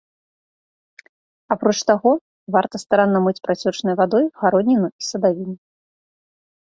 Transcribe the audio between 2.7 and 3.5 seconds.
старанна мыць